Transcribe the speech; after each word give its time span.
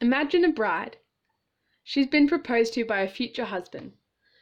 Imagine 0.00 0.44
a 0.44 0.48
bride. 0.50 0.98
She's 1.82 2.06
been 2.06 2.28
proposed 2.28 2.74
to 2.74 2.84
by 2.84 3.00
her 3.00 3.08
future 3.08 3.46
husband. 3.46 3.94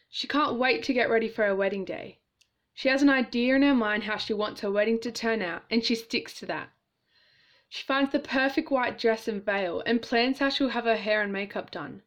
She 0.08 0.26
can't 0.26 0.58
wait 0.58 0.82
to 0.84 0.92
get 0.92 1.08
ready 1.08 1.28
for 1.28 1.44
her 1.44 1.54
wedding 1.54 1.84
day. 1.84 2.18
She 2.72 2.88
has 2.88 3.02
an 3.02 3.08
idea 3.08 3.54
in 3.54 3.62
her 3.62 3.74
mind 3.74 4.04
how 4.04 4.16
she 4.16 4.32
wants 4.32 4.62
her 4.62 4.70
wedding 4.70 4.98
to 5.00 5.12
turn 5.12 5.42
out, 5.42 5.64
and 5.70 5.84
she 5.84 5.94
sticks 5.94 6.34
to 6.40 6.46
that. 6.46 6.70
She 7.68 7.84
finds 7.84 8.10
the 8.10 8.18
perfect 8.18 8.70
white 8.70 8.98
dress 8.98 9.28
and 9.28 9.44
veil 9.44 9.80
and 9.86 10.02
plans 10.02 10.40
how 10.40 10.48
she'll 10.48 10.70
have 10.70 10.84
her 10.84 10.96
hair 10.96 11.22
and 11.22 11.32
makeup 11.32 11.70
done, 11.70 12.02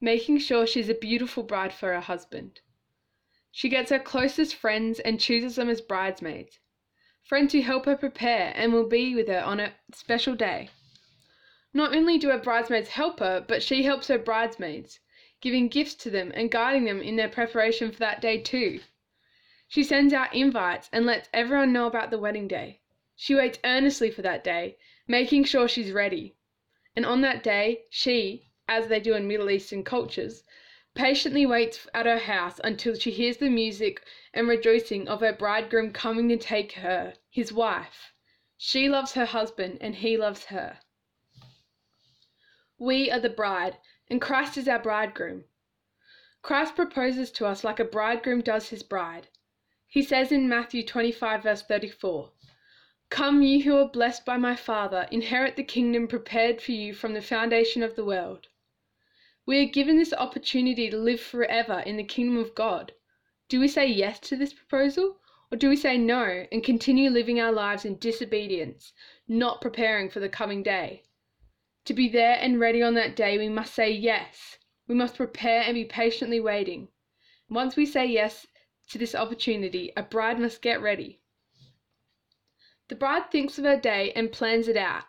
making 0.00 0.38
sure 0.38 0.66
she's 0.66 0.88
a 0.88 0.94
beautiful 0.94 1.42
bride 1.42 1.72
for 1.72 1.92
her 1.92 2.00
husband. 2.00 2.60
She 3.50 3.68
gets 3.68 3.90
her 3.90 3.98
closest 3.98 4.54
friends 4.54 5.00
and 5.00 5.20
chooses 5.20 5.56
them 5.56 5.68
as 5.68 5.80
bridesmaids, 5.80 6.60
friends 7.22 7.52
who 7.52 7.62
help 7.62 7.86
her 7.86 7.96
prepare 7.96 8.52
and 8.54 8.72
will 8.72 8.88
be 8.88 9.14
with 9.14 9.26
her 9.26 9.40
on 9.40 9.58
a 9.58 9.74
special 9.92 10.36
day. 10.36 10.70
Not 11.74 11.96
only 11.96 12.18
do 12.18 12.28
her 12.28 12.36
bridesmaids 12.36 12.90
help 12.90 13.20
her, 13.20 13.40
but 13.40 13.62
she 13.62 13.82
helps 13.84 14.08
her 14.08 14.18
bridesmaids, 14.18 15.00
giving 15.40 15.68
gifts 15.68 15.94
to 15.94 16.10
them 16.10 16.30
and 16.34 16.50
guiding 16.50 16.84
them 16.84 17.00
in 17.00 17.16
their 17.16 17.30
preparation 17.30 17.90
for 17.90 17.98
that 18.00 18.20
day 18.20 18.36
too. 18.42 18.80
She 19.68 19.82
sends 19.82 20.12
out 20.12 20.34
invites 20.34 20.90
and 20.92 21.06
lets 21.06 21.30
everyone 21.32 21.72
know 21.72 21.86
about 21.86 22.10
the 22.10 22.18
wedding 22.18 22.46
day. 22.46 22.82
She 23.16 23.34
waits 23.34 23.58
earnestly 23.64 24.10
for 24.10 24.20
that 24.20 24.44
day, 24.44 24.76
making 25.08 25.44
sure 25.44 25.66
she's 25.66 25.92
ready. 25.92 26.36
And 26.94 27.06
on 27.06 27.22
that 27.22 27.42
day, 27.42 27.84
she, 27.88 28.50
as 28.68 28.88
they 28.88 29.00
do 29.00 29.14
in 29.14 29.26
Middle 29.26 29.48
Eastern 29.48 29.82
cultures, 29.82 30.44
patiently 30.94 31.46
waits 31.46 31.88
at 31.94 32.04
her 32.04 32.18
house 32.18 32.60
until 32.62 32.96
she 32.96 33.12
hears 33.12 33.38
the 33.38 33.48
music 33.48 34.02
and 34.34 34.46
rejoicing 34.46 35.08
of 35.08 35.20
her 35.20 35.32
bridegroom 35.32 35.94
coming 35.94 36.28
to 36.28 36.36
take 36.36 36.72
her, 36.72 37.14
his 37.30 37.50
wife. 37.50 38.12
She 38.58 38.90
loves 38.90 39.14
her 39.14 39.24
husband 39.24 39.78
and 39.80 39.94
he 39.94 40.18
loves 40.18 40.44
her. 40.52 40.80
We 42.84 43.12
are 43.12 43.20
the 43.20 43.30
bride, 43.30 43.78
and 44.08 44.20
Christ 44.20 44.56
is 44.56 44.66
our 44.66 44.80
bridegroom. 44.80 45.44
Christ 46.42 46.74
proposes 46.74 47.30
to 47.30 47.46
us 47.46 47.62
like 47.62 47.78
a 47.78 47.84
bridegroom 47.84 48.40
does 48.40 48.70
his 48.70 48.82
bride. 48.82 49.28
He 49.86 50.02
says 50.02 50.32
in 50.32 50.48
Matthew 50.48 50.84
25, 50.84 51.44
verse 51.44 51.62
34, 51.62 52.32
Come, 53.08 53.40
ye 53.40 53.60
who 53.60 53.76
are 53.76 53.88
blessed 53.88 54.24
by 54.24 54.36
my 54.36 54.56
Father, 54.56 55.06
inherit 55.12 55.54
the 55.54 55.62
kingdom 55.62 56.08
prepared 56.08 56.60
for 56.60 56.72
you 56.72 56.92
from 56.92 57.14
the 57.14 57.22
foundation 57.22 57.84
of 57.84 57.94
the 57.94 58.04
world. 58.04 58.48
We 59.46 59.60
are 59.60 59.70
given 59.70 59.96
this 59.96 60.12
opportunity 60.14 60.90
to 60.90 60.98
live 60.98 61.20
forever 61.20 61.84
in 61.86 61.96
the 61.96 62.02
kingdom 62.02 62.36
of 62.36 62.52
God. 62.56 62.90
Do 63.48 63.60
we 63.60 63.68
say 63.68 63.86
yes 63.86 64.18
to 64.18 64.34
this 64.34 64.52
proposal, 64.52 65.20
or 65.52 65.56
do 65.56 65.68
we 65.68 65.76
say 65.76 65.96
no 65.96 66.48
and 66.50 66.64
continue 66.64 67.10
living 67.10 67.38
our 67.38 67.52
lives 67.52 67.84
in 67.84 68.00
disobedience, 68.00 68.92
not 69.28 69.60
preparing 69.60 70.10
for 70.10 70.18
the 70.18 70.28
coming 70.28 70.64
day? 70.64 71.04
To 71.86 71.94
be 71.94 72.08
there 72.08 72.38
and 72.40 72.60
ready 72.60 72.80
on 72.80 72.94
that 72.94 73.16
day, 73.16 73.36
we 73.38 73.48
must 73.48 73.74
say 73.74 73.90
yes. 73.90 74.58
We 74.86 74.94
must 74.94 75.16
prepare 75.16 75.62
and 75.62 75.74
be 75.74 75.84
patiently 75.84 76.38
waiting. 76.38 76.88
Once 77.48 77.74
we 77.74 77.86
say 77.86 78.06
yes 78.06 78.46
to 78.90 78.98
this 78.98 79.14
opportunity, 79.14 79.92
a 79.96 80.02
bride 80.02 80.38
must 80.38 80.62
get 80.62 80.80
ready. 80.80 81.20
The 82.88 82.94
bride 82.94 83.30
thinks 83.30 83.58
of 83.58 83.64
her 83.64 83.76
day 83.76 84.12
and 84.12 84.30
plans 84.30 84.68
it 84.68 84.76
out. 84.76 85.04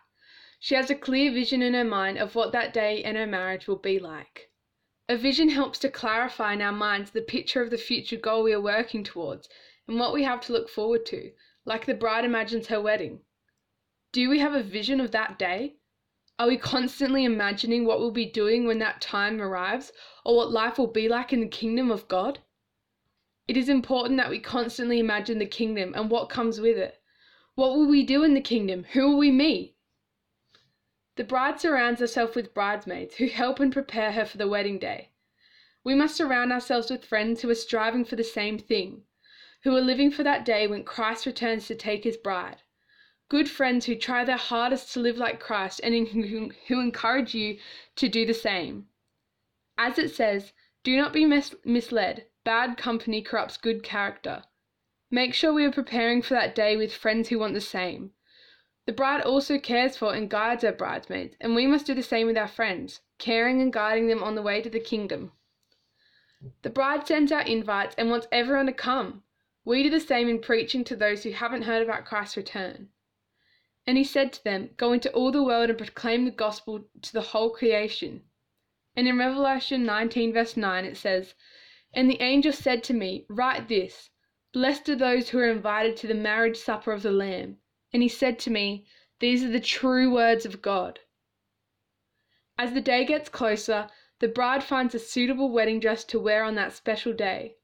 She 0.58 0.74
has 0.74 0.90
a 0.90 0.94
clear 0.94 1.30
vision 1.30 1.62
in 1.62 1.74
her 1.74 1.84
mind 1.84 2.18
of 2.18 2.34
what 2.34 2.50
that 2.52 2.72
day 2.72 3.04
and 3.04 3.16
her 3.16 3.26
marriage 3.26 3.68
will 3.68 3.76
be 3.76 3.98
like. 3.98 4.50
A 5.08 5.16
vision 5.16 5.50
helps 5.50 5.78
to 5.80 5.90
clarify 5.90 6.54
in 6.54 6.62
our 6.62 6.72
minds 6.72 7.10
the 7.10 7.20
picture 7.20 7.62
of 7.62 7.70
the 7.70 7.78
future 7.78 8.16
goal 8.16 8.42
we 8.42 8.52
are 8.52 8.60
working 8.60 9.04
towards 9.04 9.48
and 9.86 10.00
what 10.00 10.12
we 10.12 10.22
have 10.22 10.40
to 10.40 10.52
look 10.52 10.68
forward 10.68 11.04
to, 11.06 11.32
like 11.64 11.84
the 11.84 11.94
bride 11.94 12.24
imagines 12.24 12.68
her 12.68 12.80
wedding. 12.80 13.20
Do 14.12 14.30
we 14.30 14.38
have 14.38 14.54
a 14.54 14.62
vision 14.62 15.00
of 15.00 15.10
that 15.10 15.38
day? 15.38 15.76
Are 16.36 16.48
we 16.48 16.56
constantly 16.56 17.24
imagining 17.24 17.84
what 17.84 18.00
we'll 18.00 18.10
be 18.10 18.26
doing 18.26 18.66
when 18.66 18.80
that 18.80 19.00
time 19.00 19.40
arrives 19.40 19.92
or 20.24 20.36
what 20.36 20.50
life 20.50 20.78
will 20.78 20.88
be 20.88 21.08
like 21.08 21.32
in 21.32 21.40
the 21.40 21.46
kingdom 21.46 21.92
of 21.92 22.08
God? 22.08 22.40
It 23.46 23.56
is 23.56 23.68
important 23.68 24.16
that 24.16 24.30
we 24.30 24.40
constantly 24.40 24.98
imagine 24.98 25.38
the 25.38 25.46
kingdom 25.46 25.92
and 25.94 26.10
what 26.10 26.28
comes 26.28 26.60
with 26.60 26.76
it. 26.76 27.00
What 27.54 27.76
will 27.76 27.86
we 27.86 28.02
do 28.02 28.24
in 28.24 28.34
the 28.34 28.40
kingdom? 28.40 28.82
Who 28.94 29.10
will 29.10 29.18
we 29.18 29.30
meet? 29.30 29.76
The 31.14 31.22
bride 31.22 31.60
surrounds 31.60 32.00
herself 32.00 32.34
with 32.34 32.52
bridesmaids 32.52 33.14
who 33.14 33.28
help 33.28 33.60
and 33.60 33.72
prepare 33.72 34.10
her 34.10 34.24
for 34.24 34.36
the 34.36 34.48
wedding 34.48 34.80
day. 34.80 35.12
We 35.84 35.94
must 35.94 36.16
surround 36.16 36.50
ourselves 36.50 36.90
with 36.90 37.04
friends 37.04 37.42
who 37.42 37.50
are 37.50 37.54
striving 37.54 38.04
for 38.04 38.16
the 38.16 38.24
same 38.24 38.58
thing, 38.58 39.04
who 39.62 39.76
are 39.76 39.80
living 39.80 40.10
for 40.10 40.24
that 40.24 40.44
day 40.44 40.66
when 40.66 40.82
Christ 40.82 41.26
returns 41.26 41.68
to 41.68 41.76
take 41.76 42.02
his 42.02 42.16
bride. 42.16 42.62
Good 43.34 43.50
friends 43.50 43.86
who 43.86 43.96
try 43.96 44.24
their 44.24 44.36
hardest 44.36 44.92
to 44.92 45.00
live 45.00 45.16
like 45.16 45.40
Christ 45.40 45.80
and 45.82 46.06
who 46.06 46.80
encourage 46.80 47.34
you 47.34 47.58
to 47.96 48.08
do 48.08 48.24
the 48.24 48.32
same. 48.32 48.86
As 49.76 49.98
it 49.98 50.12
says, 50.14 50.52
do 50.84 50.96
not 50.96 51.12
be 51.12 51.24
mis- 51.24 51.56
misled. 51.64 52.28
Bad 52.44 52.76
company 52.76 53.22
corrupts 53.22 53.56
good 53.56 53.82
character. 53.82 54.44
Make 55.10 55.34
sure 55.34 55.52
we 55.52 55.64
are 55.64 55.72
preparing 55.72 56.22
for 56.22 56.34
that 56.34 56.54
day 56.54 56.76
with 56.76 56.94
friends 56.94 57.28
who 57.28 57.40
want 57.40 57.54
the 57.54 57.60
same. 57.60 58.12
The 58.86 58.92
bride 58.92 59.22
also 59.22 59.58
cares 59.58 59.96
for 59.96 60.14
and 60.14 60.30
guides 60.30 60.62
her 60.62 60.70
bridesmaids, 60.70 61.34
and 61.40 61.56
we 61.56 61.66
must 61.66 61.86
do 61.86 61.94
the 61.94 62.04
same 62.04 62.28
with 62.28 62.38
our 62.38 62.46
friends, 62.46 63.00
caring 63.18 63.60
and 63.60 63.72
guiding 63.72 64.06
them 64.06 64.22
on 64.22 64.36
the 64.36 64.42
way 64.42 64.62
to 64.62 64.70
the 64.70 64.78
kingdom. 64.78 65.32
The 66.62 66.70
bride 66.70 67.08
sends 67.08 67.32
out 67.32 67.48
invites 67.48 67.96
and 67.98 68.10
wants 68.10 68.28
everyone 68.30 68.66
to 68.66 68.72
come. 68.72 69.24
We 69.64 69.82
do 69.82 69.90
the 69.90 69.98
same 69.98 70.28
in 70.28 70.40
preaching 70.40 70.84
to 70.84 70.94
those 70.94 71.24
who 71.24 71.32
haven't 71.32 71.62
heard 71.62 71.82
about 71.82 72.04
Christ's 72.04 72.36
return. 72.36 72.90
And 73.86 73.98
he 73.98 74.04
said 74.04 74.32
to 74.32 74.44
them, 74.44 74.70
Go 74.76 74.92
into 74.92 75.12
all 75.12 75.30
the 75.30 75.42
world 75.42 75.68
and 75.68 75.78
proclaim 75.78 76.24
the 76.24 76.30
gospel 76.30 76.84
to 77.02 77.12
the 77.12 77.20
whole 77.20 77.50
creation. 77.50 78.24
And 78.96 79.06
in 79.06 79.18
Revelation 79.18 79.84
19, 79.84 80.32
verse 80.32 80.56
9, 80.56 80.84
it 80.84 80.96
says, 80.96 81.34
And 81.92 82.08
the 82.08 82.22
angel 82.22 82.52
said 82.52 82.82
to 82.84 82.94
me, 82.94 83.26
Write 83.28 83.68
this 83.68 84.10
Blessed 84.52 84.88
are 84.88 84.96
those 84.96 85.30
who 85.30 85.38
are 85.40 85.50
invited 85.50 85.96
to 85.98 86.06
the 86.06 86.14
marriage 86.14 86.56
supper 86.56 86.92
of 86.92 87.02
the 87.02 87.10
Lamb. 87.10 87.58
And 87.92 88.02
he 88.02 88.08
said 88.08 88.38
to 88.40 88.50
me, 88.50 88.86
These 89.18 89.44
are 89.44 89.50
the 89.50 89.60
true 89.60 90.10
words 90.12 90.46
of 90.46 90.62
God. 90.62 91.00
As 92.56 92.72
the 92.72 92.80
day 92.80 93.04
gets 93.04 93.28
closer, 93.28 93.90
the 94.20 94.28
bride 94.28 94.62
finds 94.62 94.94
a 94.94 94.98
suitable 94.98 95.50
wedding 95.50 95.80
dress 95.80 96.04
to 96.04 96.20
wear 96.20 96.44
on 96.44 96.54
that 96.54 96.72
special 96.72 97.12
day. 97.12 97.56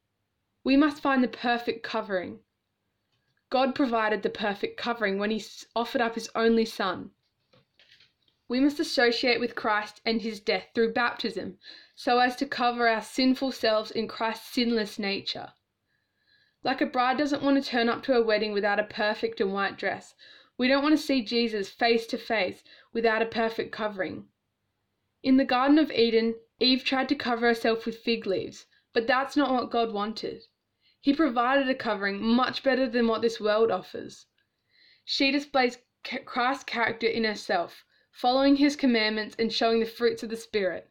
We 0.65 0.77
must 0.77 1.01
find 1.01 1.23
the 1.23 1.29
perfect 1.29 1.83
covering. 1.83 2.41
God 3.51 3.75
provided 3.75 4.23
the 4.23 4.31
perfect 4.31 4.77
covering 4.77 5.19
when 5.19 5.33
he 5.33 5.45
offered 5.75 6.01
up 6.01 6.15
his 6.15 6.31
only 6.37 6.65
Son. 6.65 7.11
We 8.47 8.61
must 8.61 8.81
associate 8.81 9.41
with 9.41 9.55
Christ 9.55 10.01
and 10.05 10.23
his 10.23 10.41
death 10.41 10.69
through 10.75 10.93
baptism 10.93 11.59
so 11.97 12.19
as 12.21 12.37
to 12.37 12.47
cover 12.47 12.89
our 12.89 13.03
sinful 13.03 13.53
selves 13.53 13.91
in 13.91 14.09
Christ's 14.09 14.53
sinless 14.53 14.99
nature. 14.99 15.53
Like 16.63 16.81
a 16.81 16.87
bride 16.87 17.19
doesn't 17.19 17.43
want 17.43 17.63
to 17.63 17.71
turn 17.71 17.89
up 17.89 18.03
to 18.05 18.15
a 18.15 18.23
wedding 18.23 18.53
without 18.53 18.79
a 18.79 18.85
perfect 18.85 19.41
and 19.41 19.53
white 19.53 19.77
dress. 19.77 20.15
We 20.57 20.69
don't 20.69 20.83
want 20.83 20.97
to 20.97 21.03
see 21.03 21.23
Jesus 21.23 21.71
face 21.71 22.07
to 22.09 22.19
face 22.19 22.63
without 22.93 23.23
a 23.23 23.27
perfect 23.27 23.73
covering. 23.73 24.29
In 25.23 25.39
the 25.39 25.45
Garden 25.45 25.79
of 25.79 25.91
Eden, 25.91 26.37
Eve 26.61 26.85
tried 26.85 27.09
to 27.09 27.15
cover 27.15 27.47
herself 27.47 27.87
with 27.87 27.99
fig 27.99 28.27
leaves, 28.27 28.67
but 28.93 29.07
that's 29.07 29.37
not 29.37 29.53
what 29.53 29.71
God 29.71 29.93
wanted. 29.93 30.47
He 31.01 31.15
provided 31.15 31.69
a 31.69 31.75
covering 31.75 32.23
much 32.23 32.63
better 32.63 32.89
than 32.89 33.07
what 33.07 33.23
this 33.23 33.41
world 33.41 33.71
offers. 33.71 34.27
She 35.05 35.31
displays 35.31 35.79
Christ's 36.25 36.65
character 36.65 37.07
in 37.07 37.25
herself, 37.25 37.85
following 38.11 38.57
his 38.57 38.77
commandments 38.77 39.35
and 39.39 39.53
showing 39.53 39.81
the 39.81 39.87
fruits 39.87 40.23
of 40.23 40.31
the 40.31 40.37
Spirit. 40.37 40.91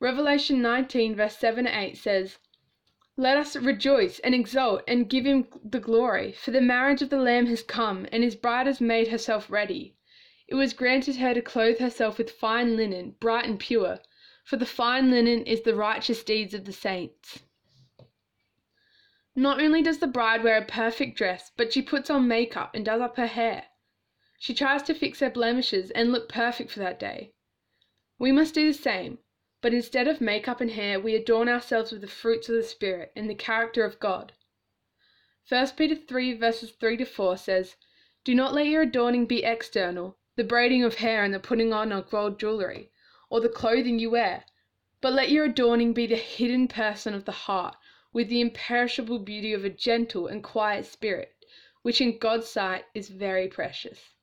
Revelation 0.00 0.60
19, 0.60 1.14
verse 1.14 1.38
7 1.38 1.66
8 1.66 1.96
says, 1.96 2.38
let 3.18 3.38
us 3.38 3.56
rejoice 3.56 4.18
and 4.18 4.34
exult 4.34 4.82
and 4.86 5.08
give 5.08 5.24
him 5.24 5.48
the 5.64 5.80
glory, 5.80 6.32
for 6.32 6.50
the 6.50 6.60
marriage 6.60 7.00
of 7.00 7.08
the 7.08 7.16
Lamb 7.16 7.46
has 7.46 7.62
come, 7.62 8.06
and 8.12 8.22
his 8.22 8.36
bride 8.36 8.66
has 8.66 8.78
made 8.78 9.08
herself 9.08 9.50
ready. 9.50 9.96
It 10.46 10.54
was 10.54 10.74
granted 10.74 11.16
her 11.16 11.32
to 11.32 11.40
clothe 11.40 11.78
herself 11.78 12.18
with 12.18 12.30
fine 12.30 12.76
linen, 12.76 13.16
bright 13.18 13.46
and 13.46 13.58
pure, 13.58 14.00
for 14.44 14.58
the 14.58 14.66
fine 14.66 15.10
linen 15.10 15.46
is 15.46 15.62
the 15.62 15.74
righteous 15.74 16.22
deeds 16.22 16.52
of 16.52 16.66
the 16.66 16.74
saints. 16.74 17.40
Not 19.38 19.60
only 19.60 19.82
does 19.82 19.98
the 19.98 20.06
bride 20.06 20.42
wear 20.42 20.56
a 20.56 20.64
perfect 20.64 21.18
dress, 21.18 21.52
but 21.54 21.70
she 21.70 21.82
puts 21.82 22.08
on 22.08 22.26
makeup 22.26 22.74
and 22.74 22.82
does 22.82 23.02
up 23.02 23.18
her 23.18 23.26
hair. 23.26 23.66
She 24.38 24.54
tries 24.54 24.82
to 24.84 24.94
fix 24.94 25.20
her 25.20 25.28
blemishes 25.28 25.90
and 25.90 26.10
look 26.10 26.28
perfect 26.28 26.70
for 26.70 26.78
that 26.80 26.98
day. 26.98 27.34
We 28.18 28.32
must 28.32 28.54
do 28.54 28.66
the 28.66 28.78
same. 28.78 29.18
But 29.60 29.74
instead 29.74 30.08
of 30.08 30.20
makeup 30.20 30.60
and 30.62 30.70
hair, 30.70 30.98
we 30.98 31.14
adorn 31.14 31.50
ourselves 31.50 31.92
with 31.92 32.00
the 32.00 32.06
fruits 32.06 32.48
of 32.48 32.54
the 32.54 32.62
Spirit 32.62 33.12
and 33.14 33.28
the 33.28 33.34
character 33.34 33.84
of 33.84 34.00
God. 34.00 34.32
1 35.48 35.70
Peter 35.76 35.94
3 35.94 36.34
verses 36.34 36.70
3 36.70 36.96
to 36.96 37.04
4 37.04 37.36
says, 37.36 37.76
Do 38.24 38.34
not 38.34 38.54
let 38.54 38.68
your 38.68 38.82
adorning 38.82 39.26
be 39.26 39.44
external, 39.44 40.18
the 40.36 40.44
braiding 40.44 40.82
of 40.82 40.96
hair 40.96 41.24
and 41.24 41.34
the 41.34 41.40
putting 41.40 41.72
on 41.72 41.92
of 41.92 42.08
gold 42.08 42.40
jewelry, 42.40 42.90
or 43.28 43.40
the 43.40 43.48
clothing 43.48 43.98
you 43.98 44.10
wear, 44.10 44.44
but 45.00 45.12
let 45.12 45.30
your 45.30 45.44
adorning 45.44 45.92
be 45.92 46.06
the 46.06 46.16
hidden 46.16 46.68
person 46.68 47.12
of 47.12 47.26
the 47.26 47.32
heart, 47.32 47.76
with 48.16 48.30
the 48.30 48.40
imperishable 48.40 49.18
beauty 49.18 49.52
of 49.52 49.62
a 49.62 49.68
gentle 49.68 50.26
and 50.26 50.42
quiet 50.42 50.86
spirit, 50.86 51.44
which 51.82 52.00
in 52.00 52.16
God's 52.16 52.48
sight 52.48 52.86
is 52.94 53.10
very 53.10 53.46
precious. 53.46 54.14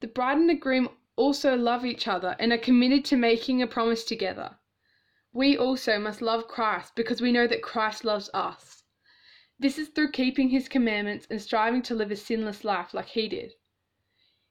The 0.00 0.06
bride 0.06 0.36
and 0.36 0.50
the 0.50 0.54
groom 0.54 0.90
also 1.16 1.56
love 1.56 1.86
each 1.86 2.06
other 2.06 2.36
and 2.38 2.52
are 2.52 2.58
committed 2.58 3.06
to 3.06 3.16
making 3.16 3.62
a 3.62 3.66
promise 3.66 4.04
together. 4.04 4.58
We 5.32 5.56
also 5.56 5.98
must 5.98 6.20
love 6.20 6.46
Christ 6.46 6.94
because 6.94 7.22
we 7.22 7.32
know 7.32 7.46
that 7.46 7.62
Christ 7.62 8.04
loves 8.04 8.28
us. 8.34 8.84
This 9.58 9.78
is 9.78 9.88
through 9.88 10.12
keeping 10.12 10.50
his 10.50 10.68
commandments 10.68 11.26
and 11.30 11.40
striving 11.40 11.80
to 11.84 11.94
live 11.94 12.10
a 12.10 12.16
sinless 12.16 12.64
life 12.64 12.92
like 12.92 13.06
he 13.06 13.28
did. 13.28 13.54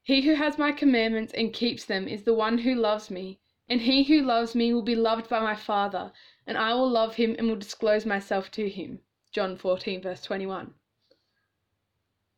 He 0.02 0.24
who 0.24 0.34
has 0.34 0.58
my 0.58 0.72
commandments 0.72 1.34
and 1.34 1.54
keeps 1.54 1.86
them 1.86 2.08
is 2.08 2.24
the 2.24 2.34
one 2.34 2.58
who 2.58 2.74
loves 2.74 3.12
me, 3.12 3.42
and 3.70 3.82
he 3.82 4.06
who 4.06 4.24
loves 4.24 4.56
me 4.56 4.74
will 4.74 4.82
be 4.82 4.96
loved 4.96 5.30
by 5.30 5.40
my 5.40 5.56
Father, 5.56 6.12
and 6.48 6.58
I 6.58 6.74
will 6.74 6.90
love 6.90 7.16
him 7.16 7.36
and 7.38 7.50
will 7.50 7.58
disclose 7.58 8.06
myself 8.06 8.50
to 8.52 8.70
him. 8.70 9.02
John 9.34 9.58
14, 9.58 10.02
verse 10.02 10.22
21. 10.22 10.74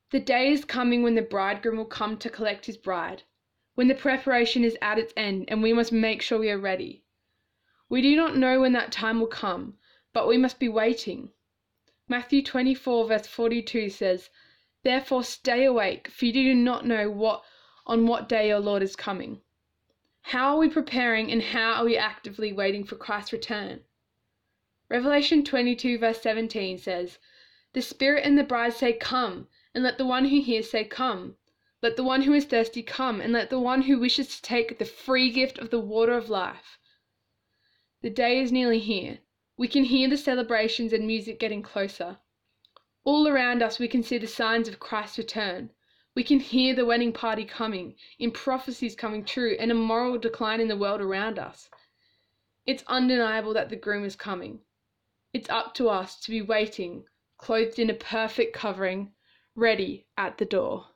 The 0.10 0.20
day 0.20 0.52
is 0.52 0.66
coming 0.66 1.04
when 1.04 1.14
the 1.14 1.22
bridegroom 1.22 1.78
will 1.78 1.86
come 1.86 2.18
to 2.18 2.30
collect 2.32 2.66
his 2.66 2.76
bride, 2.76 3.22
when 3.76 3.88
the 3.88 3.94
preparation 3.94 4.64
is 4.64 4.76
at 4.82 4.98
its 4.98 5.14
end 5.16 5.46
and 5.48 5.62
we 5.62 5.72
must 5.72 5.92
make 5.92 6.24
sure 6.24 6.40
we 6.40 6.50
are 6.50 6.58
ready. 6.58 7.04
We 7.88 8.02
do 8.02 8.16
not 8.16 8.36
know 8.36 8.60
when 8.60 8.74
that 8.74 8.92
time 8.92 9.20
will 9.20 9.28
come, 9.28 9.78
but 10.12 10.28
we 10.28 10.38
must 10.38 10.60
be 10.60 10.68
waiting. 10.68 11.32
Matthew 12.08 12.42
24, 12.42 13.08
verse 13.08 13.28
42 13.28 13.92
says, 13.92 14.32
Therefore 14.82 15.24
stay 15.24 15.64
awake, 15.64 16.10
for 16.10 16.26
you 16.26 16.34
do 16.34 16.56
not 16.56 16.84
know 16.84 17.12
what 17.12 17.44
on 17.86 18.08
what 18.08 18.28
day 18.28 18.48
your 18.48 18.60
Lord 18.60 18.82
is 18.82 18.96
coming. 18.96 19.42
How 20.22 20.56
are 20.56 20.58
we 20.58 20.70
preparing 20.70 21.32
and 21.32 21.44
how 21.44 21.74
are 21.74 21.86
we 21.86 21.96
actively 21.96 22.52
waiting 22.52 22.84
for 22.84 22.96
Christ's 22.96 23.34
return? 23.34 23.84
Revelation 24.90 25.44
22, 25.44 26.00
verse 26.00 26.20
17 26.20 26.80
says, 26.80 27.20
The 27.74 27.82
Spirit 27.82 28.26
and 28.26 28.36
the 28.36 28.44
bride 28.44 28.74
say, 28.74 28.94
Come, 28.94 29.48
and 29.76 29.84
let 29.84 30.00
the 30.00 30.06
one 30.06 30.26
who 30.26 30.42
hears 30.42 30.72
say, 30.72 30.84
Come. 30.84 31.38
Let 31.82 31.96
the 31.96 32.04
one 32.04 32.24
who 32.24 32.34
is 32.34 32.46
thirsty 32.46 32.82
come, 32.82 33.22
and 33.22 33.32
let 33.32 33.52
the 33.52 33.60
one 33.60 33.84
who 33.84 34.00
wishes 34.00 34.36
to 34.36 34.42
take 34.42 34.80
the 34.80 34.86
free 34.86 35.30
gift 35.30 35.60
of 35.60 35.70
the 35.70 35.80
water 35.80 36.14
of 36.14 36.30
life. 36.30 36.80
The 38.02 38.10
day 38.10 38.42
is 38.42 38.52
nearly 38.52 38.80
here. 38.80 39.20
We 39.58 39.68
can 39.68 39.84
hear 39.84 40.10
the 40.10 40.18
celebrations 40.18 40.92
and 40.92 41.06
music 41.06 41.40
getting 41.40 41.62
closer. 41.62 42.18
All 43.04 43.28
around 43.28 43.62
us, 43.62 43.78
we 43.78 43.88
can 43.88 44.02
see 44.02 44.18
the 44.18 44.26
signs 44.26 44.68
of 44.68 44.80
Christ's 44.80 45.20
return. 45.20 45.70
We 46.16 46.24
can 46.24 46.40
hear 46.40 46.74
the 46.74 46.86
wedding 46.86 47.14
party 47.14 47.46
coming, 47.46 47.96
in 48.18 48.32
prophecies 48.32 48.96
coming 48.96 49.24
true, 49.24 49.56
and 49.60 49.72
a 49.72 49.76
moral 49.76 50.18
decline 50.18 50.60
in 50.60 50.68
the 50.68 50.76
world 50.76 51.00
around 51.00 51.38
us. 51.38 51.70
It's 52.66 52.84
undeniable 52.88 53.54
that 53.54 53.70
the 53.70 53.76
groom 53.76 54.04
is 54.04 54.16
coming. 54.16 54.62
It's 55.34 55.50
up 55.50 55.74
to 55.76 55.90
us 55.90 56.20
to 56.22 56.32
be 56.32 56.42
waiting, 56.42 57.06
clothed 57.38 57.78
in 57.78 57.90
a 57.90 57.94
perfect 57.94 58.54
covering, 58.54 59.14
ready 59.56 60.08
at 60.18 60.38
the 60.38 60.46
door. 60.46 60.88